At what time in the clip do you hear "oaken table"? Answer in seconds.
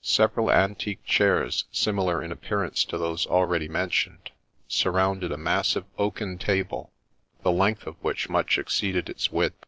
5.98-6.90